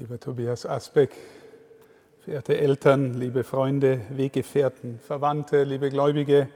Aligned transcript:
Lieber 0.00 0.18
Tobias 0.18 0.64
Asbeck, 0.64 1.10
verehrte 2.24 2.56
Eltern, 2.56 3.12
liebe 3.12 3.44
Freunde, 3.44 4.00
Weggefährten, 4.08 4.98
Verwandte, 4.98 5.64
liebe 5.64 5.90
Gläubige 5.90 6.48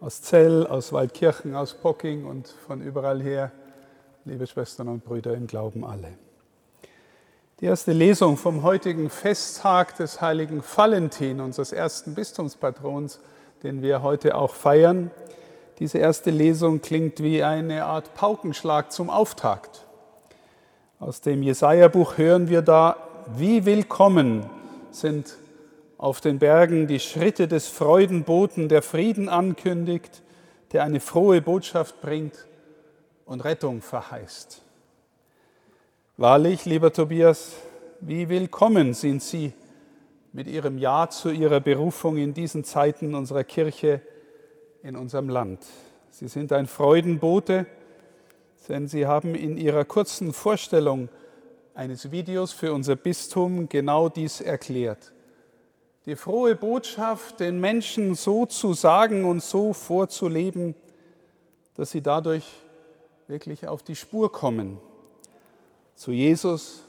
aus 0.00 0.20
Zell, 0.20 0.66
aus 0.66 0.92
Waldkirchen, 0.92 1.54
aus 1.54 1.74
Pocking 1.74 2.24
und 2.24 2.48
von 2.48 2.82
überall 2.82 3.22
her, 3.22 3.52
liebe 4.24 4.48
Schwestern 4.48 4.88
und 4.88 5.04
Brüder 5.04 5.34
im 5.34 5.46
Glauben 5.46 5.84
alle. 5.84 6.08
Die 7.60 7.66
erste 7.66 7.92
Lesung 7.92 8.36
vom 8.36 8.64
heutigen 8.64 9.10
Festtag 9.10 9.94
des 9.94 10.20
heiligen 10.20 10.60
Valentin, 10.74 11.40
unseres 11.40 11.70
ersten 11.70 12.16
Bistumspatrons, 12.16 13.20
den 13.62 13.80
wir 13.82 14.02
heute 14.02 14.34
auch 14.34 14.54
feiern. 14.54 15.12
Diese 15.78 15.98
erste 15.98 16.30
Lesung 16.30 16.80
klingt 16.80 17.22
wie 17.22 17.44
eine 17.44 17.84
Art 17.84 18.14
Paukenschlag 18.14 18.90
zum 18.90 19.08
Auftakt. 19.08 19.86
Aus 21.02 21.20
dem 21.20 21.42
Jesaja-Buch 21.42 22.16
hören 22.16 22.48
wir 22.48 22.62
da, 22.62 22.96
wie 23.36 23.66
willkommen 23.66 24.46
sind 24.92 25.36
auf 25.98 26.20
den 26.20 26.38
Bergen 26.38 26.86
die 26.86 27.00
Schritte 27.00 27.48
des 27.48 27.66
Freudenboten, 27.66 28.68
der 28.68 28.82
Frieden 28.82 29.28
ankündigt, 29.28 30.22
der 30.70 30.84
eine 30.84 31.00
frohe 31.00 31.42
Botschaft 31.42 32.00
bringt 32.02 32.46
und 33.24 33.40
Rettung 33.40 33.82
verheißt. 33.82 34.62
Wahrlich, 36.18 36.66
lieber 36.66 36.92
Tobias, 36.92 37.56
wie 37.98 38.28
willkommen 38.28 38.94
sind 38.94 39.24
Sie 39.24 39.54
mit 40.32 40.46
Ihrem 40.46 40.78
Ja 40.78 41.08
zu 41.10 41.32
Ihrer 41.32 41.58
Berufung 41.58 42.16
in 42.16 42.32
diesen 42.32 42.62
Zeiten 42.62 43.16
unserer 43.16 43.42
Kirche 43.42 44.02
in 44.84 44.94
unserem 44.94 45.28
Land. 45.28 45.66
Sie 46.12 46.28
sind 46.28 46.52
ein 46.52 46.68
Freudenbote, 46.68 47.66
denn 48.68 48.88
Sie 48.88 49.06
haben 49.06 49.34
in 49.34 49.56
Ihrer 49.56 49.84
kurzen 49.84 50.32
Vorstellung 50.32 51.08
eines 51.74 52.10
Videos 52.10 52.52
für 52.52 52.72
unser 52.72 52.96
Bistum 52.96 53.68
genau 53.68 54.08
dies 54.08 54.40
erklärt. 54.40 55.12
Die 56.06 56.16
frohe 56.16 56.56
Botschaft, 56.56 57.40
den 57.40 57.60
Menschen 57.60 58.14
so 58.14 58.44
zu 58.46 58.74
sagen 58.74 59.24
und 59.24 59.42
so 59.42 59.72
vorzuleben, 59.72 60.74
dass 61.74 61.92
sie 61.92 62.02
dadurch 62.02 62.44
wirklich 63.28 63.68
auf 63.68 63.82
die 63.82 63.96
Spur 63.96 64.32
kommen. 64.32 64.78
Zu 65.94 66.10
Jesus, 66.10 66.82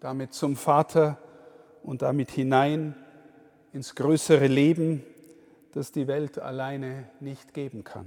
damit 0.00 0.32
zum 0.32 0.56
Vater 0.56 1.18
und 1.82 2.02
damit 2.02 2.30
hinein 2.30 2.94
ins 3.72 3.94
größere 3.94 4.46
Leben, 4.46 5.04
das 5.72 5.92
die 5.92 6.06
Welt 6.06 6.38
alleine 6.38 7.10
nicht 7.20 7.52
geben 7.52 7.84
kann. 7.84 8.06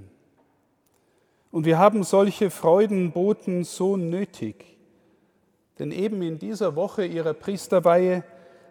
Und 1.52 1.66
wir 1.66 1.78
haben 1.78 2.04
solche 2.04 2.50
Freudenboten 2.50 3.64
so 3.64 3.98
nötig. 3.98 4.78
Denn 5.80 5.92
eben 5.92 6.22
in 6.22 6.40
dieser 6.40 6.76
Woche 6.76 7.06
ihrer 7.06 7.34
Priesterweihe 7.34 8.24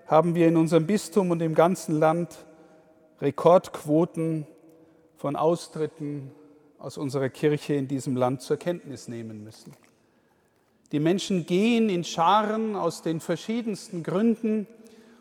haben 0.07 0.35
wir 0.35 0.49
in 0.49 0.57
unserem 0.57 0.87
Bistum 0.87 1.31
und 1.31 1.43
im 1.43 1.55
ganzen 1.55 1.99
Land 1.99 2.45
Rekordquoten 3.21 4.47
von 5.17 5.37
Austritten 5.37 6.31
aus 6.79 6.97
unserer 6.97 7.29
Kirche 7.29 7.75
in 7.75 7.87
diesem 7.87 8.17
Land 8.17 8.41
zur 8.41 8.57
Kenntnis 8.57 9.07
nehmen 9.07 9.45
müssen. 9.45 9.75
Die 10.93 11.01
Menschen 11.01 11.47
gehen 11.47 11.91
in 11.91 12.03
Scharen 12.03 12.75
aus 12.75 13.03
den 13.03 13.21
verschiedensten 13.21 14.03
Gründen 14.03 14.67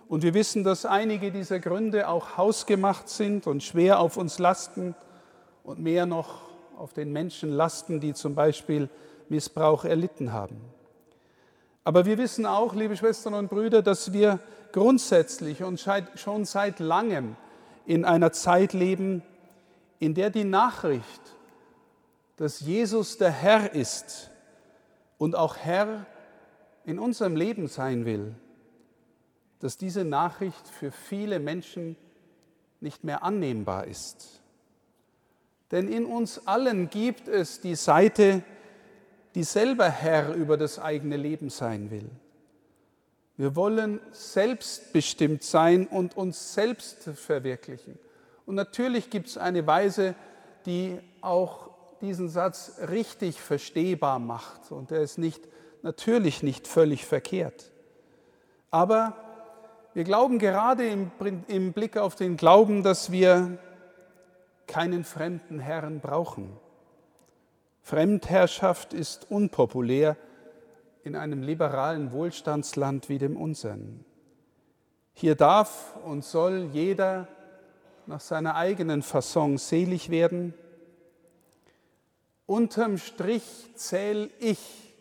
und 0.08 0.24
wir 0.24 0.34
wissen, 0.34 0.64
dass 0.64 0.86
einige 0.86 1.32
dieser 1.32 1.60
Gründe 1.60 2.08
auch 2.08 2.38
hausgemacht 2.38 3.10
sind 3.10 3.46
und 3.46 3.62
schwer 3.62 4.00
auf 4.00 4.18
uns 4.18 4.40
lasten 4.40 4.96
und 5.64 5.80
mehr 5.80 6.06
noch 6.06 6.49
auf 6.80 6.94
den 6.94 7.12
Menschen 7.12 7.50
lasten, 7.52 8.00
die 8.00 8.14
zum 8.14 8.36
Beispiel 8.36 8.90
Missbrauch 9.28 9.84
erlitten 9.84 10.32
haben. 10.32 10.62
Aber 11.84 12.06
wir 12.06 12.18
wissen 12.18 12.46
auch, 12.46 12.74
liebe 12.74 12.96
Schwestern 12.96 13.34
und 13.34 13.50
Brüder, 13.50 13.82
dass 13.82 14.14
wir 14.14 14.40
grundsätzlich 14.72 15.64
und 15.64 15.84
schon 16.16 16.46
seit 16.46 16.80
langem 16.80 17.36
in 17.86 18.06
einer 18.06 18.32
Zeit 18.32 18.74
leben, 18.74 19.24
in 20.00 20.14
der 20.14 20.30
die 20.30 20.46
Nachricht, 20.46 21.22
dass 22.38 22.62
Jesus 22.62 23.18
der 23.18 23.32
Herr 23.32 23.74
ist 23.74 24.32
und 25.18 25.36
auch 25.36 25.58
Herr 25.58 26.06
in 26.86 26.98
unserem 26.98 27.36
Leben 27.36 27.68
sein 27.68 28.06
will, 28.06 28.36
dass 29.60 29.76
diese 29.76 30.06
Nachricht 30.06 30.68
für 30.68 30.92
viele 30.92 31.40
Menschen 31.40 31.98
nicht 32.80 33.04
mehr 33.04 33.24
annehmbar 33.24 33.88
ist. 33.88 34.39
Denn 35.72 35.88
in 35.88 36.06
uns 36.06 36.48
allen 36.48 36.90
gibt 36.90 37.28
es 37.28 37.62
die 37.62 37.76
Seite, 37.76 38.44
die 39.36 39.44
selber 39.44 39.90
Herr 39.90 40.34
über 40.34 40.58
das 40.58 40.80
eigene 40.80 41.18
Leben 41.18 41.50
sein 41.50 41.92
will. 41.92 42.10
Wir 43.38 43.56
wollen 43.56 44.02
selbstbestimmt 44.12 45.44
sein 45.44 45.88
und 45.88 46.18
uns 46.18 46.54
selbst 46.54 47.04
verwirklichen. 47.04 47.98
Und 48.46 48.56
natürlich 48.56 49.10
gibt 49.10 49.28
es 49.28 49.38
eine 49.38 49.66
Weise, 49.66 50.16
die 50.66 51.00
auch 51.22 51.70
diesen 52.02 52.30
Satz 52.30 52.80
richtig 52.90 53.40
verstehbar 53.40 54.20
macht. 54.20 54.72
Und 54.72 54.92
der 54.92 55.02
ist 55.02 55.18
nicht, 55.18 55.48
natürlich 55.84 56.44
nicht 56.44 56.68
völlig 56.68 57.06
verkehrt. 57.06 57.72
Aber 58.72 59.16
wir 59.94 60.04
glauben 60.04 60.40
gerade 60.40 60.88
im, 60.88 61.12
im 61.48 61.74
Blick 61.74 61.98
auf 61.98 62.16
den 62.16 62.38
Glauben, 62.38 62.84
dass 62.84 63.12
wir 63.12 63.58
keinen 64.70 65.04
fremden 65.04 65.60
Herrn 65.60 66.00
brauchen. 66.00 66.56
Fremdherrschaft 67.82 68.94
ist 68.94 69.30
unpopulär 69.32 70.16
in 71.04 71.16
einem 71.16 71.42
liberalen 71.42 72.12
Wohlstandsland 72.12 73.10
wie 73.10 73.18
dem 73.18 73.36
unseren. 73.36 74.06
Hier 75.14 75.36
darf 75.36 75.98
und 76.06 76.24
soll 76.24 76.70
jeder 76.72 77.28
nach 78.06 78.20
seiner 78.20 78.56
eigenen 78.56 79.02
Fasson 79.02 79.58
selig 79.58 80.12
werden. 80.12 80.54
Unterm 82.46 82.98
Strich 82.98 83.44
zähl 83.76 84.30
ich, 84.40 84.94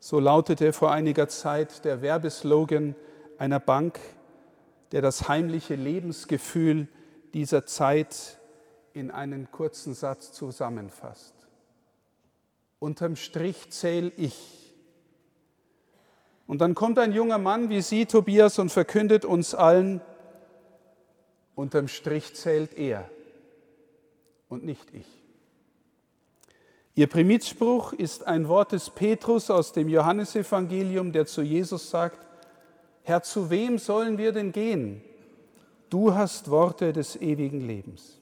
so 0.00 0.18
lautete 0.18 0.72
vor 0.72 0.92
einiger 0.92 1.28
Zeit 1.28 1.84
der 1.84 2.00
Werbeslogan 2.00 2.94
einer 3.36 3.60
Bank, 3.60 4.00
der 4.92 5.02
das 5.02 5.28
heimliche 5.28 5.74
Lebensgefühl 5.74 6.88
dieser 7.34 7.66
Zeit 7.66 8.37
in 8.98 9.10
einen 9.10 9.50
kurzen 9.50 9.94
Satz 9.94 10.32
zusammenfasst. 10.32 11.34
Unterm 12.78 13.16
Strich 13.16 13.70
zähle 13.70 14.12
ich. 14.16 14.74
Und 16.46 16.60
dann 16.60 16.74
kommt 16.74 16.98
ein 16.98 17.12
junger 17.12 17.38
Mann 17.38 17.68
wie 17.68 17.82
Sie, 17.82 18.06
Tobias, 18.06 18.58
und 18.58 18.70
verkündet 18.70 19.24
uns 19.24 19.54
allen, 19.54 20.00
unterm 21.54 21.88
Strich 21.88 22.34
zählt 22.34 22.74
er 22.78 23.08
und 24.48 24.64
nicht 24.64 24.94
ich. 24.94 25.06
Ihr 26.94 27.06
Primizspruch 27.06 27.92
ist 27.92 28.26
ein 28.26 28.48
Wort 28.48 28.72
des 28.72 28.90
Petrus 28.90 29.50
aus 29.50 29.72
dem 29.72 29.88
Johannesevangelium, 29.88 31.12
der 31.12 31.26
zu 31.26 31.42
Jesus 31.42 31.90
sagt, 31.90 32.26
Herr, 33.02 33.22
zu 33.22 33.50
wem 33.50 33.78
sollen 33.78 34.18
wir 34.18 34.32
denn 34.32 34.52
gehen? 34.52 35.02
Du 35.90 36.14
hast 36.14 36.50
Worte 36.50 36.92
des 36.92 37.16
ewigen 37.16 37.60
Lebens. 37.60 38.17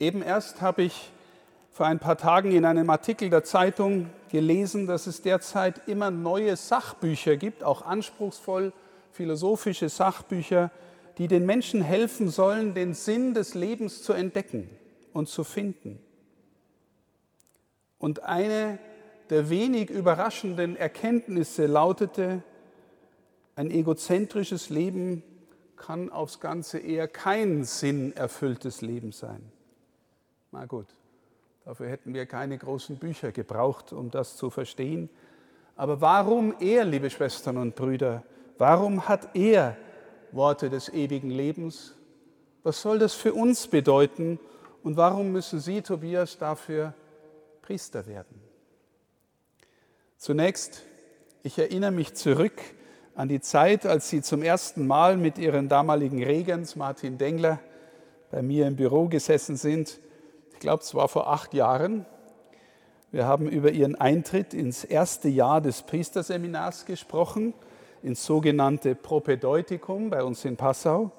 Eben 0.00 0.22
erst 0.22 0.60
habe 0.60 0.82
ich 0.82 1.10
vor 1.70 1.86
ein 1.86 1.98
paar 1.98 2.16
Tagen 2.16 2.52
in 2.52 2.64
einem 2.64 2.90
Artikel 2.90 3.30
der 3.30 3.44
Zeitung 3.44 4.10
gelesen, 4.30 4.86
dass 4.86 5.06
es 5.06 5.22
derzeit 5.22 5.88
immer 5.88 6.10
neue 6.10 6.56
Sachbücher 6.56 7.36
gibt, 7.36 7.64
auch 7.64 7.82
anspruchsvoll 7.82 8.72
philosophische 9.12 9.88
Sachbücher, 9.88 10.70
die 11.18 11.28
den 11.28 11.46
Menschen 11.46 11.82
helfen 11.82 12.28
sollen, 12.28 12.74
den 12.74 12.94
Sinn 12.94 13.34
des 13.34 13.54
Lebens 13.54 14.02
zu 14.02 14.12
entdecken 14.12 14.68
und 15.12 15.28
zu 15.28 15.44
finden. 15.44 16.00
Und 17.98 18.24
eine 18.24 18.78
der 19.30 19.48
wenig 19.48 19.90
überraschenden 19.90 20.76
Erkenntnisse 20.76 21.66
lautete, 21.66 22.42
ein 23.56 23.70
egozentrisches 23.70 24.68
Leben 24.68 25.22
kann 25.76 26.10
aufs 26.10 26.40
Ganze 26.40 26.78
eher 26.78 27.08
kein 27.08 27.64
sinnerfülltes 27.64 28.82
Leben 28.82 29.12
sein. 29.12 29.53
Na 30.54 30.66
gut, 30.66 30.86
dafür 31.64 31.88
hätten 31.88 32.14
wir 32.14 32.26
keine 32.26 32.56
großen 32.56 32.96
Bücher 32.96 33.32
gebraucht, 33.32 33.92
um 33.92 34.12
das 34.12 34.36
zu 34.36 34.50
verstehen. 34.50 35.10
Aber 35.74 36.00
warum 36.00 36.54
er, 36.60 36.84
liebe 36.84 37.10
Schwestern 37.10 37.56
und 37.56 37.74
Brüder, 37.74 38.22
warum 38.56 39.08
hat 39.08 39.34
er 39.34 39.76
Worte 40.30 40.70
des 40.70 40.90
ewigen 40.90 41.30
Lebens? 41.30 41.96
Was 42.62 42.80
soll 42.80 43.00
das 43.00 43.14
für 43.14 43.34
uns 43.34 43.66
bedeuten? 43.66 44.38
Und 44.84 44.96
warum 44.96 45.32
müssen 45.32 45.58
Sie, 45.58 45.82
Tobias, 45.82 46.38
dafür 46.38 46.94
Priester 47.60 48.06
werden? 48.06 48.40
Zunächst, 50.18 50.82
ich 51.42 51.58
erinnere 51.58 51.90
mich 51.90 52.14
zurück 52.14 52.62
an 53.16 53.26
die 53.26 53.40
Zeit, 53.40 53.86
als 53.86 54.08
Sie 54.08 54.22
zum 54.22 54.44
ersten 54.44 54.86
Mal 54.86 55.16
mit 55.16 55.36
Ihren 55.36 55.68
damaligen 55.68 56.22
Regens, 56.22 56.76
Martin 56.76 57.18
Dengler, 57.18 57.58
bei 58.30 58.40
mir 58.40 58.68
im 58.68 58.76
Büro 58.76 59.08
gesessen 59.08 59.56
sind 59.56 59.98
glaube, 60.64 60.82
es 60.82 60.94
war 60.94 61.08
vor 61.08 61.28
acht 61.28 61.52
Jahren. 61.52 62.06
Wir 63.12 63.26
haben 63.26 63.50
über 63.50 63.70
ihren 63.70 63.96
Eintritt 63.96 64.54
ins 64.54 64.82
erste 64.82 65.28
Jahr 65.28 65.60
des 65.60 65.82
Priesterseminars 65.82 66.86
gesprochen, 66.86 67.52
ins 68.02 68.24
sogenannte 68.24 68.94
Propedeutikum 68.94 70.08
bei 70.08 70.24
uns 70.24 70.42
in 70.46 70.56
Passau. 70.56 71.12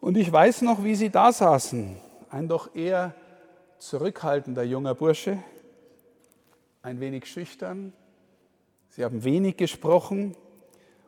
Und 0.00 0.16
ich 0.16 0.32
weiß 0.32 0.62
noch, 0.62 0.84
wie 0.84 0.94
sie 0.94 1.10
da 1.10 1.32
saßen. 1.32 1.96
Ein 2.30 2.46
doch 2.46 2.76
eher 2.76 3.12
zurückhaltender 3.78 4.62
junger 4.62 4.94
Bursche, 4.94 5.38
ein 6.80 7.00
wenig 7.00 7.26
schüchtern. 7.26 7.92
Sie 8.90 9.04
haben 9.04 9.24
wenig 9.24 9.56
gesprochen 9.56 10.36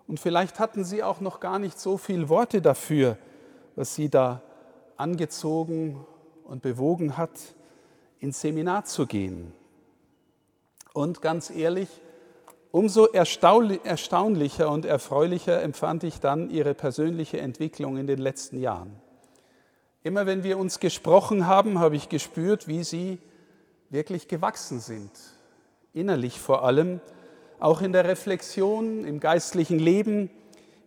und 0.09 0.19
vielleicht 0.19 0.59
hatten 0.59 0.83
sie 0.83 1.05
auch 1.05 1.21
noch 1.21 1.39
gar 1.39 1.61
nicht 1.61 1.79
so 1.79 1.97
viele 1.97 2.29
Worte 2.29 2.61
dafür, 2.61 3.19
was 3.77 3.95
sie 3.95 4.11
da 4.11 4.43
angezogen 4.97 6.05
und 6.45 6.63
bewogen 6.63 7.17
hat, 7.17 7.31
ins 8.21 8.41
Seminar 8.41 8.85
zu 8.85 9.07
gehen. 9.07 9.53
Und 10.93 11.23
ganz 11.23 11.51
ehrlich, 11.51 11.89
umso 12.71 13.07
erstaunlicher 13.07 14.71
und 14.71 14.85
erfreulicher 14.85 15.63
empfand 15.63 16.05
ich 16.05 16.21
dann 16.21 16.51
ihre 16.51 16.75
persönliche 16.75 17.41
Entwicklung 17.41 17.97
in 17.97 18.07
den 18.07 18.19
letzten 18.19 18.61
Jahren. 18.61 18.95
Immer 20.03 20.27
wenn 20.27 20.45
wir 20.45 20.59
uns 20.59 20.81
gesprochen 20.81 21.47
haben, 21.47 21.79
habe 21.79 21.97
ich 21.97 22.09
gespürt, 22.09 22.69
wie 22.69 22.85
sie 22.85 23.19
wirklich 23.91 24.29
gewachsen 24.29 24.81
sind, 24.81 25.11
innerlich 25.93 26.41
vor 26.41 26.65
allem, 26.65 27.01
auch 27.59 27.81
in 27.81 27.93
der 27.93 28.05
Reflexion, 28.05 29.05
im 29.05 29.21
geistlichen 29.21 29.79
Leben, 29.79 30.29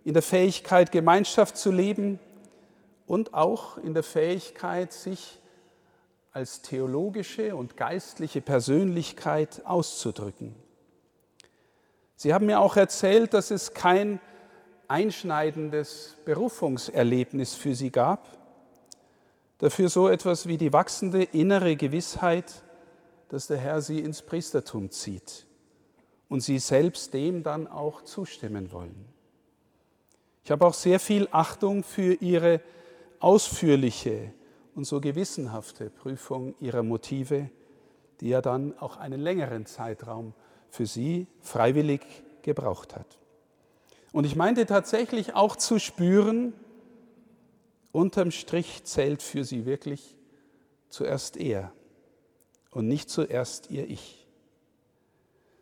in 0.03 0.13
der 0.13 0.21
Fähigkeit, 0.21 0.91
Gemeinschaft 0.91 1.57
zu 1.57 1.71
leben 1.71 2.19
und 3.07 3.33
auch 3.33 3.77
in 3.77 3.93
der 3.93 4.03
Fähigkeit, 4.03 4.93
sich 4.93 5.39
als 6.31 6.61
theologische 6.61 7.55
und 7.55 7.77
geistliche 7.77 8.41
Persönlichkeit 8.41 9.65
auszudrücken. 9.65 10.55
Sie 12.15 12.33
haben 12.33 12.47
mir 12.47 12.59
auch 12.59 12.75
erzählt, 12.75 13.33
dass 13.33 13.51
es 13.51 13.73
kein 13.73 14.19
einschneidendes 14.87 16.17
Berufungserlebnis 16.25 17.53
für 17.53 17.75
sie 17.75 17.91
gab, 17.91 18.27
dafür 19.57 19.89
so 19.89 20.07
etwas 20.07 20.47
wie 20.47 20.57
die 20.57 20.73
wachsende 20.73 21.23
innere 21.23 21.75
Gewissheit, 21.75 22.63
dass 23.29 23.47
der 23.47 23.57
Herr 23.57 23.81
sie 23.81 23.99
ins 23.99 24.21
Priestertum 24.21 24.89
zieht 24.89 25.45
und 26.29 26.41
sie 26.41 26.59
selbst 26.59 27.13
dem 27.13 27.43
dann 27.43 27.67
auch 27.67 28.03
zustimmen 28.03 28.71
wollen. 28.71 29.05
Ich 30.43 30.51
habe 30.51 30.65
auch 30.65 30.73
sehr 30.73 30.99
viel 30.99 31.27
Achtung 31.31 31.83
für 31.83 32.13
ihre 32.13 32.61
ausführliche 33.19 34.31
und 34.77 34.85
so 34.85 35.01
gewissenhafte 35.01 35.89
Prüfung 35.89 36.53
ihrer 36.59 36.83
Motive, 36.83 37.49
die 38.21 38.29
ja 38.29 38.41
dann 38.41 38.77
auch 38.77 38.97
einen 38.97 39.19
längeren 39.19 39.65
Zeitraum 39.65 40.33
für 40.69 40.85
sie 40.85 41.25
freiwillig 41.41 42.01
gebraucht 42.43 42.95
hat. 42.95 43.17
Und 44.11 44.25
ich 44.25 44.35
meinte 44.35 44.67
tatsächlich 44.67 45.33
auch 45.33 45.55
zu 45.55 45.79
spüren, 45.79 46.53
unterm 47.91 48.29
Strich 48.29 48.83
zählt 48.83 49.23
für 49.23 49.43
sie 49.43 49.65
wirklich 49.65 50.15
zuerst 50.89 51.37
er 51.37 51.73
und 52.69 52.87
nicht 52.87 53.09
zuerst 53.09 53.71
ihr 53.71 53.89
Ich. 53.89 54.27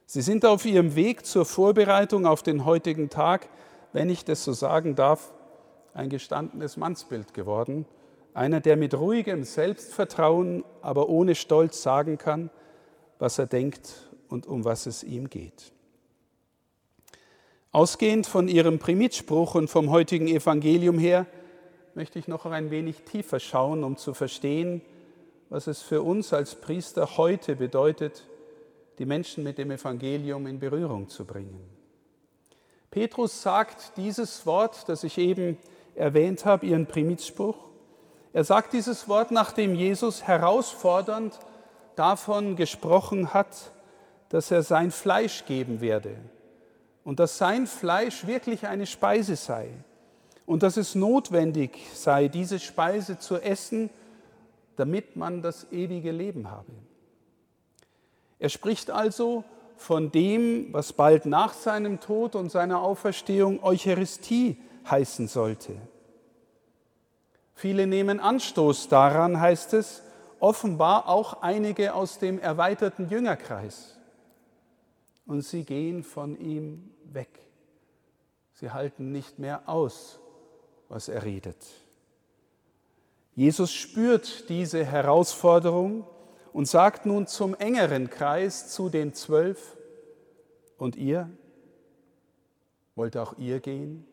Sie 0.06 0.22
sind 0.22 0.46
auf 0.46 0.66
ihrem 0.66 0.96
Weg 0.96 1.26
zur 1.26 1.46
Vorbereitung 1.46 2.26
auf 2.26 2.44
den 2.44 2.66
heutigen 2.66 3.10
Tag, 3.10 3.48
wenn 3.94 4.10
ich 4.10 4.26
das 4.26 4.44
so 4.44 4.52
sagen 4.52 4.96
darf, 4.96 5.34
ein 5.94 6.10
gestandenes 6.10 6.76
Mannsbild 6.76 7.34
geworden. 7.34 7.86
Einer, 8.36 8.60
der 8.60 8.76
mit 8.76 8.94
ruhigem 8.94 9.46
Selbstvertrauen, 9.46 10.66
aber 10.82 11.08
ohne 11.08 11.36
Stolz 11.36 11.82
sagen 11.82 12.18
kann, 12.18 12.50
was 13.18 13.40
er 13.40 13.48
denkt 13.48 14.12
und 14.28 14.46
um 14.46 14.66
was 14.66 14.88
es 14.88 15.06
ihm 15.06 15.30
geht. 15.30 15.72
Ausgehend 17.72 18.28
von 18.28 18.50
Ihrem 18.50 18.78
Primitspruch 18.78 19.56
und 19.56 19.70
vom 19.70 19.90
heutigen 19.90 20.28
Evangelium 20.28 21.00
her 21.00 21.28
möchte 21.94 22.20
ich 22.20 22.28
noch 22.28 22.46
ein 22.46 22.72
wenig 22.72 23.04
tiefer 23.04 23.40
schauen, 23.40 23.86
um 23.86 23.96
zu 23.96 24.14
verstehen, 24.14 24.82
was 25.50 25.68
es 25.68 25.82
für 25.82 26.02
uns 26.02 26.34
als 26.34 26.56
Priester 26.56 27.16
heute 27.16 27.56
bedeutet, 27.56 28.26
die 29.00 29.06
Menschen 29.06 29.46
mit 29.46 29.58
dem 29.58 29.72
Evangelium 29.72 30.46
in 30.46 30.60
Berührung 30.60 31.08
zu 31.08 31.24
bringen. 31.24 31.62
Petrus 32.92 33.42
sagt 33.42 33.96
dieses 33.96 34.46
Wort, 34.46 34.90
das 34.90 35.06
ich 35.06 35.18
eben 35.18 35.58
erwähnt 35.96 36.44
habe, 36.44 36.66
ihren 36.66 36.86
Primizspruch. 36.86 37.75
Er 38.36 38.44
sagt 38.44 38.74
dieses 38.74 39.08
Wort, 39.08 39.32
nachdem 39.32 39.76
Jesus 39.76 40.24
herausfordernd 40.24 41.40
davon 41.96 42.58
gesprochen 42.58 43.34
hat, 43.34 43.72
dass 44.28 44.52
er 44.52 44.62
sein 44.62 44.92
Fleisch 44.92 45.46
geben 45.46 45.80
werde 45.80 46.18
und 47.06 47.22
dass 47.22 47.38
sein 47.38 47.66
Fleisch 47.66 48.28
wirklich 48.28 48.68
eine 48.68 48.88
Speise 48.88 49.38
sei 49.38 49.70
und 50.46 50.64
dass 50.64 50.76
es 50.76 50.96
notwendig 50.96 51.78
sei, 51.94 52.28
diese 52.28 52.60
Speise 52.60 53.20
zu 53.20 53.38
essen, 53.38 53.90
damit 54.76 55.16
man 55.16 55.42
das 55.42 55.72
ewige 55.72 56.12
Leben 56.12 56.52
habe. 56.52 56.74
Er 58.38 58.50
spricht 58.50 58.92
also 58.92 59.46
von 59.78 60.12
dem, 60.12 60.74
was 60.74 60.92
bald 60.92 61.26
nach 61.26 61.54
seinem 61.54 62.02
Tod 62.02 62.36
und 62.36 62.52
seiner 62.52 62.82
Auferstehung 62.82 63.64
Eucharistie 63.64 64.58
heißen 64.90 65.30
sollte. 65.30 65.78
Viele 67.56 67.88
nehmen 67.88 68.20
Anstoß 68.20 68.90
daran, 68.90 69.40
heißt 69.40 69.74
es, 69.74 70.04
offenbar 70.40 71.08
auch 71.08 71.42
einige 71.42 71.94
aus 71.94 72.20
dem 72.20 72.38
erweiterten 72.38 73.10
Jüngerkreis. 73.10 73.98
Und 75.26 75.42
sie 75.42 75.64
gehen 75.64 76.04
von 76.04 76.38
ihm 76.38 76.92
weg. 77.06 77.40
Sie 78.54 78.72
halten 78.72 79.12
nicht 79.12 79.40
mehr 79.40 79.68
aus, 79.68 80.20
was 80.90 81.08
er 81.08 81.24
redet. 81.24 81.58
Jesus 83.34 83.72
spürt 83.74 84.50
diese 84.50 84.86
Herausforderung 84.86 86.06
und 86.54 86.68
sagt 86.68 87.06
nun 87.06 87.26
zum 87.26 87.56
engeren 87.56 88.10
Kreis, 88.10 88.70
zu 88.70 88.90
den 88.90 89.14
zwölf, 89.14 89.76
und 90.78 90.96
ihr? 90.96 91.30
Wollt 92.96 93.18
auch 93.18 93.38
ihr 93.38 93.60
gehen? 93.60 94.06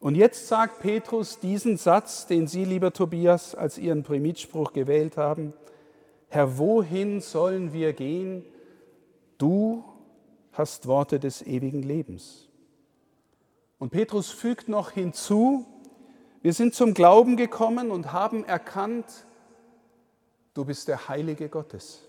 Und 0.00 0.14
jetzt 0.14 0.48
sagt 0.48 0.80
Petrus 0.80 1.40
diesen 1.40 1.76
Satz, 1.76 2.26
den 2.26 2.46
Sie, 2.46 2.64
lieber 2.64 2.92
Tobias, 2.92 3.54
als 3.54 3.76
Ihren 3.76 4.02
Primitspruch 4.02 4.72
gewählt 4.72 5.18
haben. 5.18 5.52
Herr, 6.28 6.56
wohin 6.58 7.20
sollen 7.20 7.74
wir 7.74 7.92
gehen? 7.92 8.44
Du 9.36 9.84
hast 10.52 10.86
Worte 10.86 11.20
des 11.20 11.42
ewigen 11.42 11.82
Lebens. 11.82 12.48
Und 13.78 13.90
Petrus 13.90 14.30
fügt 14.30 14.68
noch 14.68 14.90
hinzu, 14.90 15.66
wir 16.42 16.54
sind 16.54 16.74
zum 16.74 16.94
Glauben 16.94 17.36
gekommen 17.36 17.90
und 17.90 18.12
haben 18.12 18.44
erkannt, 18.44 19.26
du 20.54 20.64
bist 20.64 20.88
der 20.88 21.08
Heilige 21.08 21.50
Gottes. 21.50 22.08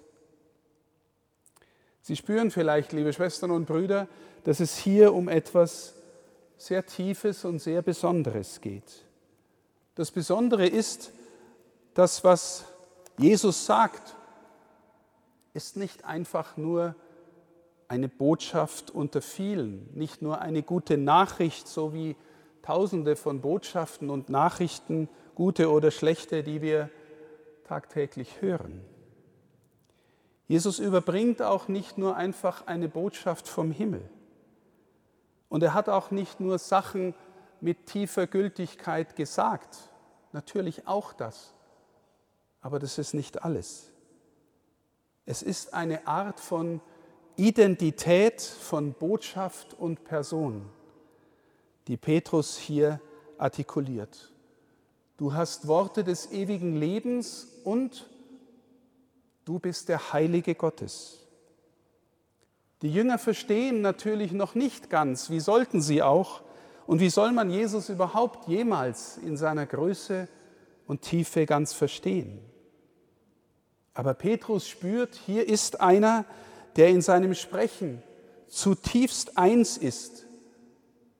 Sie 2.01 2.15
spüren 2.15 2.51
vielleicht, 2.51 2.93
liebe 2.93 3.11
Schwestern 3.11 3.51
und 3.51 3.65
Brüder, 3.65 4.07
dass 4.45 4.61
es 4.61 4.77
hier 4.77 5.13
um 5.13 5.27
etwas 5.27 5.93
sehr 6.61 6.85
Tiefes 6.85 7.43
und 7.43 7.59
sehr 7.59 7.81
Besonderes 7.81 8.61
geht. 8.61 9.03
Das 9.95 10.11
Besondere 10.11 10.67
ist, 10.67 11.11
dass 11.95 12.23
was 12.23 12.65
Jesus 13.17 13.65
sagt, 13.65 14.15
ist 15.53 15.75
nicht 15.75 16.05
einfach 16.05 16.57
nur 16.57 16.95
eine 17.87 18.07
Botschaft 18.07 18.91
unter 18.91 19.21
vielen, 19.21 19.89
nicht 19.95 20.21
nur 20.21 20.39
eine 20.39 20.61
gute 20.61 20.97
Nachricht, 20.97 21.67
so 21.67 21.93
wie 21.93 22.15
tausende 22.61 23.15
von 23.15 23.41
Botschaften 23.41 24.09
und 24.09 24.29
Nachrichten, 24.29 25.09
gute 25.33 25.71
oder 25.71 25.89
schlechte, 25.89 26.43
die 26.43 26.61
wir 26.61 26.89
tagtäglich 27.65 28.39
hören. 28.39 28.81
Jesus 30.47 30.77
überbringt 30.79 31.41
auch 31.41 31.67
nicht 31.67 31.97
nur 31.97 32.15
einfach 32.15 32.67
eine 32.67 32.87
Botschaft 32.87 33.47
vom 33.47 33.71
Himmel. 33.71 34.07
Und 35.51 35.63
er 35.63 35.73
hat 35.73 35.89
auch 35.89 36.11
nicht 36.11 36.39
nur 36.39 36.57
Sachen 36.59 37.13
mit 37.59 37.85
tiefer 37.85 38.25
Gültigkeit 38.25 39.17
gesagt, 39.17 39.89
natürlich 40.31 40.87
auch 40.87 41.11
das, 41.11 41.53
aber 42.61 42.79
das 42.79 42.97
ist 42.97 43.13
nicht 43.13 43.43
alles. 43.43 43.91
Es 45.25 45.41
ist 45.41 45.73
eine 45.73 46.07
Art 46.07 46.39
von 46.39 46.79
Identität 47.35 48.41
von 48.41 48.93
Botschaft 48.93 49.73
und 49.73 50.05
Person, 50.05 50.69
die 51.89 51.97
Petrus 51.97 52.57
hier 52.57 53.01
artikuliert. 53.37 54.31
Du 55.17 55.33
hast 55.33 55.67
Worte 55.67 56.05
des 56.05 56.31
ewigen 56.31 56.77
Lebens 56.77 57.49
und 57.65 58.09
du 59.43 59.59
bist 59.59 59.89
der 59.89 60.13
Heilige 60.13 60.55
Gottes. 60.55 61.27
Die 62.81 62.91
Jünger 62.91 63.19
verstehen 63.19 63.81
natürlich 63.81 64.31
noch 64.31 64.55
nicht 64.55 64.89
ganz, 64.89 65.29
wie 65.29 65.39
sollten 65.39 65.81
sie 65.81 66.01
auch, 66.01 66.41
und 66.87 66.99
wie 66.99 67.09
soll 67.09 67.31
man 67.31 67.49
Jesus 67.49 67.89
überhaupt 67.89 68.47
jemals 68.47 69.17
in 69.17 69.37
seiner 69.37 69.65
Größe 69.65 70.27
und 70.87 71.03
Tiefe 71.03 71.45
ganz 71.45 71.73
verstehen? 71.73 72.39
Aber 73.93 74.13
Petrus 74.13 74.67
spürt, 74.67 75.15
hier 75.25 75.47
ist 75.47 75.79
einer, 75.79 76.25
der 76.75 76.89
in 76.89 77.01
seinem 77.01 77.35
Sprechen 77.35 78.01
zutiefst 78.47 79.37
eins 79.37 79.77
ist 79.77 80.25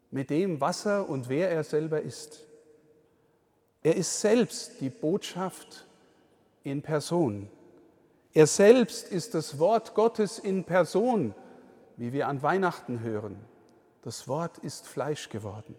mit 0.09 0.29
dem, 0.29 0.59
was 0.59 0.85
er 0.85 1.07
und 1.09 1.29
wer 1.29 1.51
er 1.51 1.63
selber 1.63 2.01
ist. 2.01 2.39
Er 3.83 3.95
ist 3.95 4.19
selbst 4.19 4.81
die 4.81 4.89
Botschaft 4.89 5.85
in 6.63 6.81
Person. 6.81 7.49
Er 8.33 8.47
selbst 8.47 9.11
ist 9.11 9.33
das 9.33 9.59
Wort 9.59 9.93
Gottes 9.93 10.39
in 10.39 10.63
Person, 10.63 11.33
wie 12.01 12.13
wir 12.13 12.27
an 12.27 12.41
Weihnachten 12.41 13.01
hören. 13.01 13.35
Das 14.01 14.27
Wort 14.27 14.57
ist 14.57 14.87
Fleisch 14.87 15.29
geworden. 15.29 15.75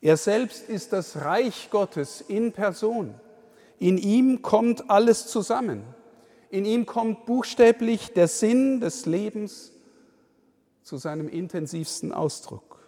Er 0.00 0.16
selbst 0.16 0.68
ist 0.68 0.92
das 0.92 1.22
Reich 1.22 1.70
Gottes 1.70 2.20
in 2.20 2.52
Person. 2.52 3.12
In 3.80 3.98
ihm 3.98 4.42
kommt 4.42 4.90
alles 4.90 5.26
zusammen. 5.26 5.82
In 6.50 6.64
ihm 6.64 6.86
kommt 6.86 7.26
buchstäblich 7.26 8.12
der 8.12 8.28
Sinn 8.28 8.80
des 8.80 9.04
Lebens 9.04 9.72
zu 10.84 10.98
seinem 10.98 11.28
intensivsten 11.28 12.12
Ausdruck. 12.12 12.78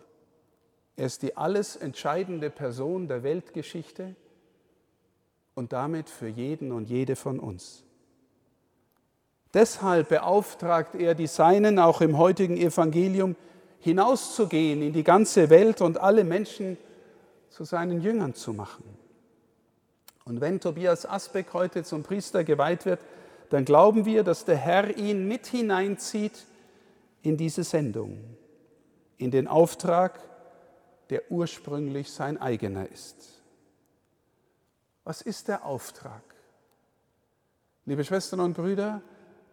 Er 0.94 1.06
ist 1.06 1.23
die 1.23 1.37
alles 1.37 1.75
entscheidende 1.75 2.49
Person 2.49 3.09
der 3.09 3.25
Weltgeschichte 3.25 4.14
und 5.56 5.73
damit 5.73 6.09
für 6.09 6.28
jeden 6.28 6.71
und 6.71 6.88
jede 6.88 7.16
von 7.16 7.40
uns. 7.40 7.83
Deshalb 9.54 10.08
beauftragt 10.08 10.96
er 10.96 11.14
die 11.14 11.28
Seinen 11.28 11.78
auch 11.78 12.00
im 12.00 12.18
heutigen 12.18 12.56
Evangelium 12.56 13.37
hinauszugehen 13.78 14.82
in 14.82 14.92
die 14.92 15.04
ganze 15.04 15.49
Welt 15.49 15.80
und 15.80 15.99
alle 15.99 16.25
Menschen 16.25 16.76
zu 17.50 17.62
seinen 17.62 18.00
Jüngern 18.00 18.34
zu 18.34 18.52
machen. 18.52 18.84
Und 20.25 20.40
wenn 20.40 20.58
Tobias 20.58 21.06
Asbeck 21.06 21.52
heute 21.52 21.84
zum 21.84 22.02
Priester 22.02 22.42
geweiht 22.42 22.84
wird, 22.84 22.99
dann 23.50 23.64
glauben 23.64 24.04
wir, 24.06 24.25
dass 24.25 24.44
der 24.44 24.56
Herr 24.56 24.96
ihn 24.96 25.28
mit 25.28 25.46
hineinzieht 25.46 26.44
in 27.23 27.37
diese 27.37 27.62
Sendung, 27.62 28.18
in 29.18 29.30
den 29.30 29.46
Auftrag, 29.46 30.18
der 31.11 31.30
ursprünglich 31.30 32.11
sein 32.11 32.40
eigener 32.40 32.90
ist. 32.90 33.42
Was 35.04 35.20
ist 35.20 35.46
der 35.46 35.64
Auftrag? 35.64 36.23
Liebe 37.84 38.02
Schwestern 38.02 38.40
und 38.40 38.54
Brüder, 38.54 39.02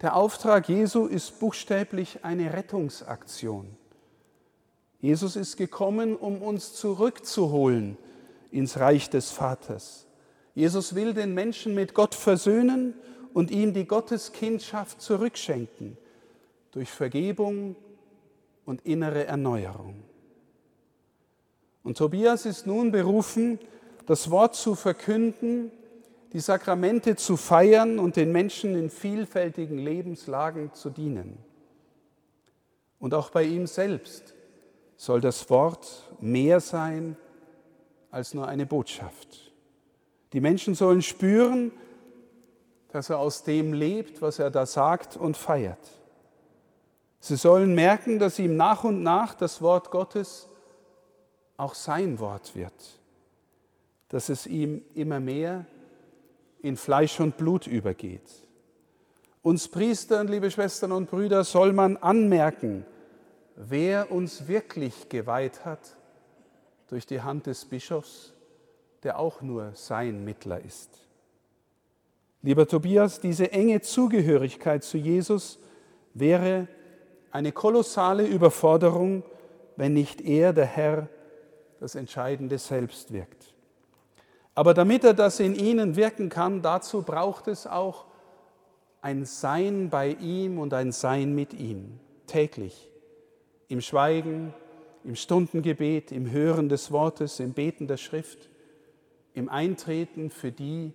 der 0.01 0.15
Auftrag 0.15 0.67
Jesu 0.67 1.05
ist 1.05 1.39
buchstäblich 1.39 2.19
eine 2.23 2.53
Rettungsaktion. 2.53 3.77
Jesus 4.99 5.35
ist 5.35 5.57
gekommen, 5.57 6.15
um 6.15 6.41
uns 6.41 6.73
zurückzuholen 6.73 7.97
ins 8.51 8.79
Reich 8.79 9.09
des 9.09 9.31
Vaters. 9.31 10.07
Jesus 10.55 10.95
will 10.95 11.13
den 11.13 11.33
Menschen 11.33 11.75
mit 11.75 11.93
Gott 11.93 12.15
versöhnen 12.15 12.93
und 13.33 13.51
ihm 13.51 13.73
die 13.73 13.85
Gotteskindschaft 13.85 15.01
zurückschenken 15.01 15.97
durch 16.71 16.89
Vergebung 16.89 17.75
und 18.65 18.85
innere 18.85 19.25
Erneuerung. 19.25 20.03
Und 21.83 21.97
Tobias 21.97 22.45
ist 22.45 22.67
nun 22.67 22.91
berufen, 22.91 23.59
das 24.05 24.29
Wort 24.29 24.55
zu 24.55 24.75
verkünden 24.75 25.71
die 26.33 26.39
Sakramente 26.39 27.15
zu 27.15 27.35
feiern 27.35 27.99
und 27.99 28.15
den 28.15 28.31
Menschen 28.31 28.75
in 28.75 28.89
vielfältigen 28.89 29.77
Lebenslagen 29.77 30.73
zu 30.73 30.89
dienen. 30.89 31.37
Und 32.99 33.13
auch 33.13 33.31
bei 33.31 33.43
ihm 33.43 33.67
selbst 33.67 34.33
soll 34.95 35.19
das 35.19 35.49
Wort 35.49 36.03
mehr 36.19 36.59
sein 36.59 37.17
als 38.11 38.33
nur 38.33 38.47
eine 38.47 38.65
Botschaft. 38.65 39.51
Die 40.33 40.39
Menschen 40.39 40.75
sollen 40.75 41.01
spüren, 41.01 41.71
dass 42.89 43.09
er 43.09 43.19
aus 43.19 43.43
dem 43.43 43.73
lebt, 43.73 44.21
was 44.21 44.39
er 44.39 44.51
da 44.51 44.65
sagt 44.65 45.17
und 45.17 45.35
feiert. 45.35 45.79
Sie 47.19 47.35
sollen 47.35 47.75
merken, 47.75 48.19
dass 48.19 48.39
ihm 48.39 48.55
nach 48.55 48.83
und 48.83 49.03
nach 49.03 49.33
das 49.33 49.61
Wort 49.61 49.91
Gottes 49.91 50.47
auch 51.57 51.75
sein 51.75 52.19
Wort 52.19 52.55
wird, 52.55 52.99
dass 54.09 54.29
es 54.29 54.47
ihm 54.47 54.81
immer 54.95 55.19
mehr 55.19 55.65
in 56.61 56.77
Fleisch 56.77 57.19
und 57.19 57.37
Blut 57.37 57.67
übergeht. 57.67 58.45
Uns 59.41 59.67
Priestern, 59.67 60.27
liebe 60.27 60.51
Schwestern 60.51 60.91
und 60.91 61.09
Brüder, 61.09 61.43
soll 61.43 61.73
man 61.73 61.97
anmerken, 61.97 62.85
wer 63.55 64.11
uns 64.11 64.47
wirklich 64.47 65.09
geweiht 65.09 65.65
hat 65.65 65.97
durch 66.87 67.05
die 67.05 67.21
Hand 67.21 67.47
des 67.47 67.65
Bischofs, 67.65 68.33
der 69.03 69.17
auch 69.17 69.41
nur 69.41 69.71
sein 69.73 70.23
Mittler 70.23 70.63
ist. 70.63 70.89
Lieber 72.43 72.67
Tobias, 72.67 73.19
diese 73.19 73.51
enge 73.51 73.81
Zugehörigkeit 73.81 74.83
zu 74.83 74.97
Jesus 74.97 75.59
wäre 76.13 76.67
eine 77.31 77.51
kolossale 77.51 78.25
Überforderung, 78.25 79.23
wenn 79.75 79.93
nicht 79.93 80.21
er, 80.21 80.53
der 80.53 80.65
Herr, 80.65 81.07
das 81.79 81.95
Entscheidende 81.95 82.57
selbst 82.57 83.11
wirkt. 83.13 83.50
Aber 84.53 84.73
damit 84.73 85.03
er 85.03 85.13
das 85.13 85.39
in 85.39 85.55
ihnen 85.55 85.95
wirken 85.95 86.29
kann, 86.29 86.61
dazu 86.61 87.03
braucht 87.03 87.47
es 87.47 87.67
auch 87.67 88.05
ein 89.01 89.25
Sein 89.25 89.89
bei 89.89 90.09
ihm 90.09 90.59
und 90.59 90.73
ein 90.73 90.91
Sein 90.91 91.33
mit 91.33 91.53
ihm, 91.53 91.99
täglich, 92.27 92.89
im 93.67 93.81
Schweigen, 93.81 94.53
im 95.03 95.15
Stundengebet, 95.15 96.11
im 96.11 96.29
Hören 96.29 96.69
des 96.69 96.91
Wortes, 96.91 97.39
im 97.39 97.53
Beten 97.53 97.87
der 97.87 97.97
Schrift, 97.97 98.49
im 99.33 99.49
Eintreten 99.49 100.29
für 100.29 100.51
die, 100.51 100.93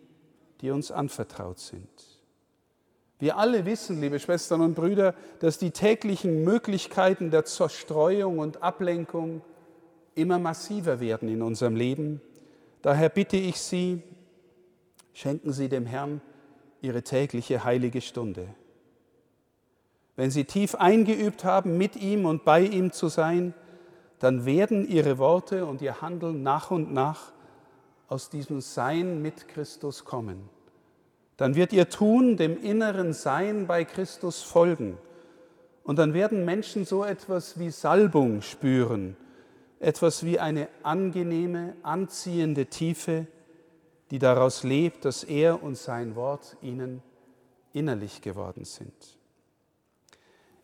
die 0.61 0.71
uns 0.71 0.91
anvertraut 0.91 1.59
sind. 1.59 1.89
Wir 3.19 3.39
alle 3.39 3.65
wissen, 3.65 4.01
liebe 4.01 4.21
Schwestern 4.21 4.61
und 4.61 4.75
Brüder, 4.75 5.15
dass 5.41 5.59
die 5.59 5.71
täglichen 5.71 6.45
Möglichkeiten 6.45 7.31
der 7.31 7.47
Zerstreuung 7.47 8.39
und 8.39 8.63
Ablenkung 8.63 9.41
immer 10.15 10.39
massiver 10.39 11.01
werden 11.01 11.31
in 11.31 11.41
unserem 11.41 11.77
Leben 11.77 12.21
Daher 12.87 13.09
bitte 13.09 13.37
ich 13.37 13.59
Sie, 13.59 14.01
schenken 15.13 15.53
Sie 15.53 15.69
dem 15.69 15.87
Herrn 15.87 16.21
Ihre 16.81 17.03
tägliche 17.03 17.65
heilige 17.65 18.01
Stunde. 18.01 18.47
Wenn 20.15 20.31
Sie 20.31 20.45
tief 20.45 20.77
eingeübt 20.77 21.43
haben, 21.43 21.79
mit 21.79 21.97
ihm 21.97 22.27
und 22.27 22.45
bei 22.45 22.61
ihm 22.61 22.93
zu 22.93 23.09
sein, 23.09 23.55
dann 24.21 24.47
werden 24.47 24.87
Ihre 24.87 25.19
Worte 25.19 25.67
und 25.67 25.83
Ihr 25.83 26.01
Handeln 26.01 26.45
nach 26.45 26.71
und 26.71 26.93
nach 26.93 27.33
aus 28.07 28.31
diesem 28.31 28.61
Sein 28.61 29.21
mit 29.21 29.49
Christus 29.49 30.05
kommen. 30.05 30.49
Dann 31.39 31.57
wird 31.57 31.73
Ihr 31.73 31.89
Tun 31.89 32.37
dem 32.37 32.57
inneren 32.63 33.13
Sein 33.13 33.67
bei 33.67 33.85
Christus 33.85 34.45
folgen. 34.45 34.97
Und 35.83 35.99
dann 35.99 36.15
werden 36.15 36.45
Menschen 36.45 36.85
so 36.85 37.03
etwas 37.03 37.59
wie 37.59 37.71
Salbung 37.71 38.43
spüren, 38.43 39.17
etwas 39.81 40.25
wie 40.25 40.39
eine 40.39 40.69
angenehme, 40.83 41.75
anziehende 41.83 42.67
Tiefe, 42.67 43.27
die 44.11 44.19
daraus 44.19 44.63
lebt, 44.63 45.05
dass 45.05 45.25
er 45.25 45.63
und 45.63 45.77
sein 45.77 46.15
Wort 46.15 46.57
ihnen 46.63 47.03
innerlich 47.73 48.23
geworden 48.23 48.65
sind. 48.65 48.95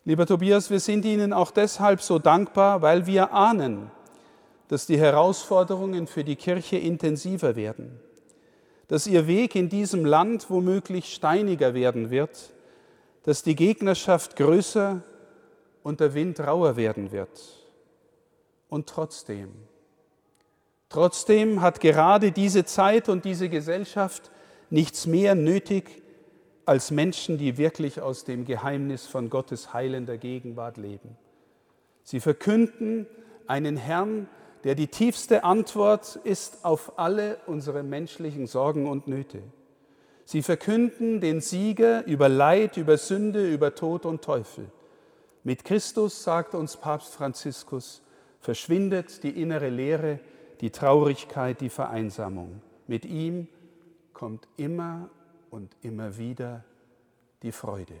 Lieber 0.05 0.25
Tobias, 0.25 0.69
wir 0.69 0.81
sind 0.81 1.05
Ihnen 1.05 1.31
auch 1.31 1.51
deshalb 1.51 2.01
so 2.01 2.19
dankbar, 2.19 2.81
weil 2.81 3.05
wir 3.05 3.31
ahnen, 3.31 3.89
dass 4.67 4.85
die 4.85 4.97
Herausforderungen 4.97 6.07
für 6.07 6.25
die 6.25 6.35
Kirche 6.35 6.77
intensiver 6.77 7.55
werden, 7.55 7.99
dass 8.87 9.07
Ihr 9.07 9.27
Weg 9.27 9.55
in 9.55 9.69
diesem 9.69 10.03
Land 10.03 10.49
womöglich 10.49 11.13
steiniger 11.13 11.73
werden 11.73 12.09
wird, 12.09 12.51
dass 13.23 13.43
die 13.43 13.55
Gegnerschaft 13.55 14.35
größer 14.35 15.01
und 15.83 16.01
der 16.01 16.13
Wind 16.13 16.39
rauer 16.41 16.75
werden 16.75 17.13
wird. 17.13 17.62
Und 18.73 18.89
trotzdem, 18.89 19.51
trotzdem 20.89 21.61
hat 21.61 21.79
gerade 21.79 22.31
diese 22.31 22.65
Zeit 22.65 23.07
und 23.07 23.23
diese 23.23 23.47
Gesellschaft 23.47 24.31
nichts 24.71 25.05
mehr 25.05 25.35
nötig 25.35 26.01
als 26.65 26.89
Menschen, 26.89 27.37
die 27.37 27.59
wirklich 27.59 28.01
aus 28.01 28.23
dem 28.23 28.45
Geheimnis 28.45 29.05
von 29.05 29.29
Gottes 29.29 29.75
heilender 29.75 30.17
Gegenwart 30.17 30.77
leben. 30.77 31.15
Sie 32.01 32.19
verkünden 32.19 33.05
einen 33.45 33.77
Herrn, 33.77 34.27
der 34.63 34.73
die 34.73 34.87
tiefste 34.87 35.43
Antwort 35.43 36.15
ist 36.23 36.65
auf 36.65 36.97
alle 36.97 37.37
unsere 37.45 37.83
menschlichen 37.83 38.47
Sorgen 38.47 38.89
und 38.89 39.07
Nöte. 39.07 39.43
Sie 40.25 40.41
verkünden 40.41 41.21
den 41.21 41.41
Sieger 41.41 42.07
über 42.07 42.27
Leid, 42.27 42.77
über 42.77 42.97
Sünde, 42.97 43.47
über 43.47 43.75
Tod 43.75 44.07
und 44.07 44.23
Teufel. 44.23 44.65
Mit 45.43 45.63
Christus, 45.63 46.23
sagt 46.23 46.55
uns 46.55 46.75
Papst 46.75 47.13
Franziskus, 47.13 48.02
verschwindet 48.43 49.23
die 49.23 49.41
innere 49.41 49.69
Leere, 49.69 50.19
die 50.59 50.69
Traurigkeit, 50.69 51.61
die 51.61 51.69
Vereinsamung. 51.69 52.61
Mit 52.87 53.05
ihm 53.05 53.47
kommt 54.11 54.49
immer 54.57 55.09
und 55.49 55.71
immer 55.81 56.17
wieder 56.17 56.65
die 57.41 57.53
Freude. 57.53 57.95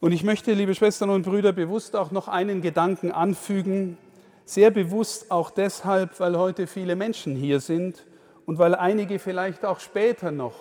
Und 0.00 0.10
ich 0.10 0.24
möchte, 0.24 0.52
liebe 0.52 0.74
Schwestern 0.74 1.10
und 1.10 1.22
Brüder, 1.22 1.52
bewusst 1.52 1.94
auch 1.94 2.10
noch 2.10 2.26
einen 2.26 2.60
Gedanken 2.60 3.12
anfügen, 3.12 3.96
sehr 4.44 4.72
bewusst 4.72 5.30
auch 5.30 5.50
deshalb, 5.50 6.18
weil 6.18 6.36
heute 6.36 6.66
viele 6.66 6.96
Menschen 6.96 7.36
hier 7.36 7.60
sind 7.60 8.04
und 8.46 8.58
weil 8.58 8.74
einige 8.74 9.20
vielleicht 9.20 9.64
auch 9.64 9.78
später 9.78 10.32
noch 10.32 10.54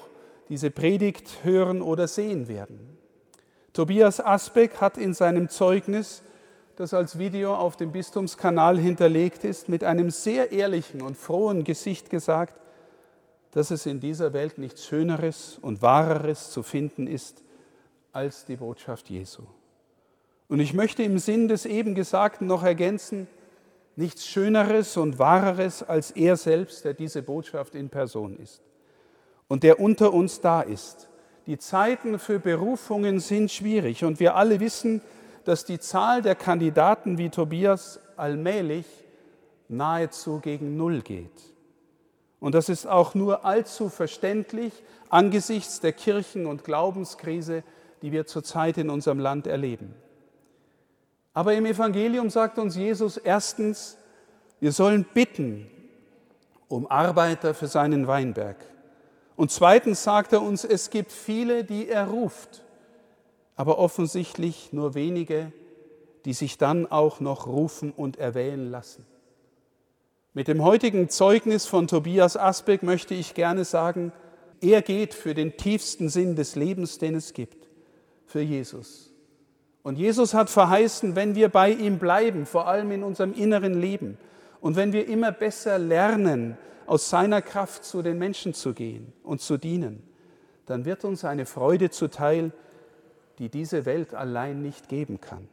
diese 0.50 0.70
Predigt 0.70 1.44
hören 1.44 1.82
oder 1.82 2.08
sehen 2.08 2.48
werden. 2.48 2.98
Tobias 3.74 4.20
Asbeck 4.24 4.80
hat 4.80 4.98
in 4.98 5.16
seinem 5.16 5.50
Zeugnis, 5.50 6.22
das 6.76 6.94
als 6.94 7.18
Video 7.18 7.56
auf 7.56 7.78
dem 7.78 7.92
Bistumskanal 7.92 8.78
hinterlegt 8.78 9.44
ist, 9.44 9.70
mit 9.70 9.84
einem 9.84 10.10
sehr 10.10 10.52
ehrlichen 10.52 11.02
und 11.02 11.18
frohen 11.18 11.64
Gesicht 11.64 12.10
gesagt, 12.10 12.60
dass 13.52 13.72
es 13.72 13.86
in 13.86 14.02
dieser 14.02 14.34
Welt 14.34 14.58
nichts 14.58 14.86
Schöneres 14.86 15.58
und 15.62 15.82
Wahreres 15.82 16.52
zu 16.52 16.64
finden 16.64 17.08
ist 17.08 17.44
als 18.12 18.46
die 18.46 18.58
Botschaft 18.58 19.10
Jesu. 19.10 19.44
Und 20.50 20.60
ich 20.60 20.74
möchte 20.74 21.04
im 21.04 21.18
Sinn 21.18 21.48
des 21.48 21.66
eben 21.66 21.96
Gesagten 21.96 22.48
noch 22.48 22.64
ergänzen, 22.64 23.28
nichts 23.96 24.28
Schöneres 24.28 24.98
und 24.98 25.18
Wahreres 25.20 25.84
als 25.84 26.12
er 26.12 26.36
selbst, 26.36 26.84
der 26.84 26.94
diese 26.94 27.22
Botschaft 27.22 27.76
in 27.76 27.90
Person 27.90 28.38
ist 28.38 28.62
und 29.48 29.64
der 29.64 29.80
unter 29.80 30.14
uns 30.14 30.42
da 30.42 30.62
ist. 30.62 31.08
Die 31.48 31.58
Zeiten 31.58 32.20
für 32.20 32.40
Berufungen 32.40 33.20
sind 33.20 33.52
schwierig 33.52 34.04
und 34.04 34.20
wir 34.20 34.36
alle 34.36 34.60
wissen, 34.60 35.02
dass 35.46 35.66
die 35.66 35.80
Zahl 35.80 36.22
der 36.22 36.36
Kandidaten 36.36 37.18
wie 37.18 37.30
Tobias 37.30 38.00
allmählich 38.18 38.86
nahezu 39.68 40.40
gegen 40.40 40.78
Null 40.78 41.02
geht. 41.02 41.54
Und 42.40 42.54
das 42.54 42.70
ist 42.70 42.86
auch 42.86 43.16
nur 43.16 43.46
allzu 43.46 43.90
verständlich 43.90 44.74
angesichts 45.10 45.80
der 45.80 45.94
Kirchen- 45.94 46.46
und 46.46 46.64
Glaubenskrise, 46.64 47.64
die 48.02 48.12
wir 48.12 48.26
zurzeit 48.26 48.78
in 48.78 48.90
unserem 48.90 49.20
Land 49.20 49.48
erleben. 49.48 49.96
Aber 51.34 51.54
im 51.54 51.66
Evangelium 51.66 52.30
sagt 52.30 52.60
uns 52.60 52.76
Jesus 52.76 53.18
erstens, 53.18 53.98
wir 54.60 54.72
sollen 54.72 55.06
bitten 55.14 55.70
um 56.68 56.90
Arbeiter 56.90 57.54
für 57.54 57.68
seinen 57.68 58.08
Weinberg. 58.08 58.58
Und 59.36 59.52
zweitens 59.52 60.04
sagt 60.04 60.34
er 60.34 60.42
uns, 60.42 60.64
es 60.64 60.90
gibt 60.90 61.12
viele, 61.12 61.64
die 61.64 61.90
er 61.90 62.08
ruft, 62.08 62.64
aber 63.56 63.78
offensichtlich 63.78 64.74
nur 64.74 64.96
wenige, 64.96 65.52
die 66.26 66.34
sich 66.34 66.58
dann 66.58 66.86
auch 66.88 67.20
noch 67.20 67.48
rufen 67.48 67.92
und 67.92 68.18
erwählen 68.18 68.70
lassen. 68.70 69.06
Mit 70.34 70.48
dem 70.48 70.64
heutigen 70.64 71.08
Zeugnis 71.10 71.66
von 71.66 71.88
Tobias 71.88 72.36
Asbeck 72.36 72.84
möchte 72.84 73.14
ich 73.14 73.36
gerne 73.36 73.64
sagen, 73.64 74.12
er 74.62 74.82
geht 74.82 75.14
für 75.14 75.34
den 75.34 75.56
tiefsten 75.56 76.10
Sinn 76.10 76.36
des 76.36 76.56
Lebens, 76.56 76.98
den 76.98 77.16
es 77.16 77.34
gibt, 77.34 77.70
für 78.26 78.42
Jesus. 78.42 79.14
Und 79.84 79.98
Jesus 79.98 80.34
hat 80.34 80.50
verheißen, 80.50 81.16
wenn 81.16 81.36
wir 81.36 81.50
bei 81.50 81.72
ihm 81.72 82.00
bleiben, 82.00 82.46
vor 82.46 82.68
allem 82.68 82.92
in 82.92 83.04
unserem 83.04 83.34
inneren 83.34 83.80
Leben, 83.80 84.18
und 84.60 84.76
wenn 84.76 84.94
wir 84.94 85.08
immer 85.08 85.32
besser 85.32 85.78
lernen, 85.78 86.58
aus 86.88 87.10
seiner 87.10 87.42
Kraft 87.42 87.86
zu 87.86 88.02
den 88.02 88.18
Menschen 88.18 88.54
zu 88.54 88.74
gehen 88.74 89.14
und 89.24 89.42
zu 89.42 89.58
dienen, 89.58 90.02
dann 90.66 90.86
wird 90.86 91.06
uns 91.06 91.24
eine 91.24 91.46
Freude 91.46 91.92
zuteil, 91.92 92.52
die 93.40 93.50
diese 93.50 93.86
Welt 93.86 94.14
allein 94.14 94.62
nicht 94.62 94.90
geben 94.90 95.20
kann. 95.22 95.48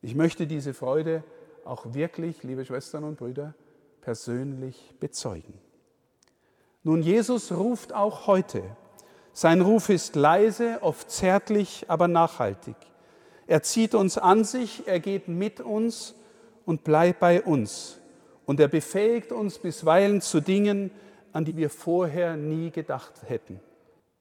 Ich 0.00 0.14
möchte 0.14 0.46
diese 0.46 0.74
Freude 0.74 1.22
auch 1.64 1.94
wirklich, 1.94 2.42
liebe 2.42 2.64
Schwestern 2.64 3.04
und 3.04 3.18
Brüder, 3.18 3.54
persönlich 4.00 4.94
bezeugen. 4.98 5.54
Nun, 6.82 7.02
Jesus 7.02 7.52
ruft 7.52 7.92
auch 7.92 8.26
heute. 8.26 8.64
Sein 9.32 9.60
Ruf 9.60 9.88
ist 9.88 10.16
leise, 10.16 10.78
oft 10.82 11.10
zärtlich, 11.10 11.84
aber 11.88 12.08
nachhaltig. 12.08 12.74
Er 13.46 13.62
zieht 13.62 13.94
uns 13.94 14.18
an 14.18 14.44
sich, 14.44 14.86
er 14.86 15.00
geht 15.00 15.28
mit 15.28 15.60
uns 15.60 16.14
und 16.64 16.84
bleibt 16.84 17.20
bei 17.20 17.42
uns. 17.42 17.98
Und 18.44 18.60
er 18.60 18.68
befähigt 18.68 19.30
uns 19.30 19.58
bisweilen 19.58 20.20
zu 20.20 20.40
Dingen, 20.40 20.90
an 21.32 21.44
die 21.44 21.56
wir 21.56 21.70
vorher 21.70 22.36
nie 22.36 22.70
gedacht 22.70 23.12
hätten. 23.26 23.60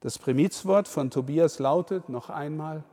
Das 0.01 0.17
Primizwort 0.17 0.88
von 0.88 1.12
Tobias 1.12 1.60
lautet 1.60 2.10
noch 2.10 2.29
einmal, 2.29 2.84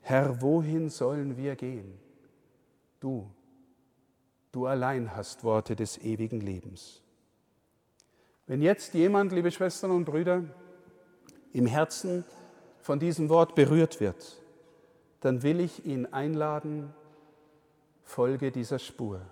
Herr, 0.00 0.40
wohin 0.40 0.88
sollen 0.88 1.36
wir 1.36 1.56
gehen? 1.56 1.98
Du, 3.00 3.28
du 4.52 4.66
allein 4.66 5.16
hast 5.16 5.42
Worte 5.42 5.74
des 5.74 5.98
ewigen 5.98 6.40
Lebens. 6.40 7.02
Wenn 8.46 8.62
jetzt 8.62 8.94
jemand, 8.94 9.32
liebe 9.32 9.50
Schwestern 9.50 9.90
und 9.90 10.04
Brüder, 10.04 10.44
im 11.52 11.66
Herzen 11.66 12.24
von 12.78 13.00
diesem 13.00 13.28
Wort 13.28 13.56
berührt 13.56 13.98
wird, 13.98 14.40
dann 15.20 15.42
will 15.42 15.58
ich 15.58 15.86
ihn 15.86 16.06
einladen, 16.06 16.94
folge 18.04 18.52
dieser 18.52 18.78
Spur. 18.78 19.22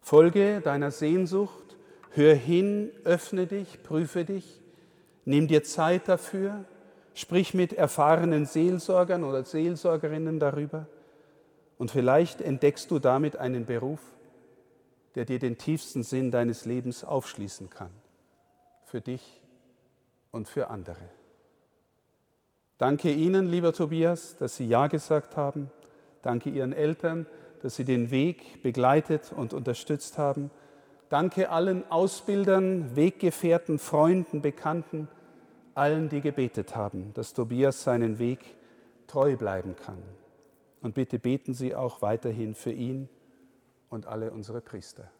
Folge 0.00 0.60
deiner 0.60 0.90
Sehnsucht, 0.90 1.76
hör 2.10 2.34
hin, 2.34 2.90
öffne 3.04 3.46
dich, 3.46 3.84
prüfe 3.84 4.24
dich, 4.24 4.61
nimm 5.24 5.48
dir 5.48 5.64
Zeit 5.64 6.08
dafür, 6.08 6.64
sprich 7.14 7.54
mit 7.54 7.72
erfahrenen 7.72 8.46
Seelsorgern 8.46 9.24
oder 9.24 9.44
Seelsorgerinnen 9.44 10.38
darüber 10.38 10.86
und 11.78 11.90
vielleicht 11.90 12.40
entdeckst 12.40 12.90
du 12.90 12.98
damit 12.98 13.36
einen 13.36 13.66
Beruf, 13.66 14.00
der 15.14 15.24
dir 15.24 15.38
den 15.38 15.58
tiefsten 15.58 16.02
Sinn 16.02 16.30
deines 16.30 16.64
Lebens 16.64 17.04
aufschließen 17.04 17.70
kann, 17.70 17.90
für 18.84 19.00
dich 19.00 19.42
und 20.30 20.48
für 20.48 20.70
andere. 20.70 21.08
Danke 22.78 23.12
Ihnen, 23.12 23.46
lieber 23.46 23.72
Tobias, 23.72 24.36
dass 24.38 24.56
Sie 24.56 24.66
Ja 24.66 24.86
gesagt 24.86 25.36
haben. 25.36 25.70
Danke 26.22 26.50
Ihren 26.50 26.72
Eltern, 26.72 27.26
dass 27.62 27.76
Sie 27.76 27.84
den 27.84 28.10
Weg 28.10 28.62
begleitet 28.62 29.32
und 29.32 29.52
unterstützt 29.52 30.18
haben. 30.18 30.50
Danke 31.12 31.50
allen 31.50 31.84
Ausbildern, 31.90 32.96
Weggefährten, 32.96 33.78
Freunden, 33.78 34.40
Bekannten, 34.40 35.08
allen, 35.74 36.08
die 36.08 36.22
gebetet 36.22 36.74
haben, 36.74 37.12
dass 37.12 37.34
Tobias 37.34 37.82
seinen 37.82 38.18
Weg 38.18 38.38
treu 39.08 39.36
bleiben 39.36 39.76
kann. 39.76 40.02
Und 40.80 40.94
bitte 40.94 41.18
beten 41.18 41.52
Sie 41.52 41.74
auch 41.74 42.00
weiterhin 42.00 42.54
für 42.54 42.72
ihn 42.72 43.10
und 43.90 44.06
alle 44.06 44.30
unsere 44.30 44.62
Priester. 44.62 45.10